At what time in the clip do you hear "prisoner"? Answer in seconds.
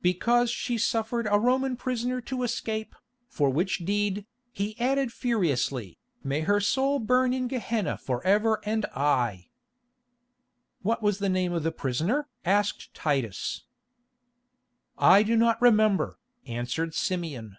1.76-2.22, 11.72-12.26